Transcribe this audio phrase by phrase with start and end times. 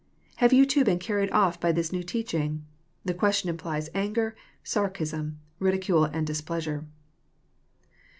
[0.37, 2.65] Have you too been carried off by this new teaching?
[3.05, 6.87] The question implies anger, sarcasm, ridicule, and displeasure.